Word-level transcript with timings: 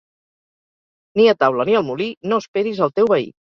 Ni 1.19 1.27
a 1.35 1.37
taula 1.45 1.67
ni 1.71 1.79
al 1.83 1.87
molí 1.91 2.09
no 2.33 2.43
esperis 2.47 2.85
al 2.89 2.97
teu 2.99 3.15
veí. 3.15 3.33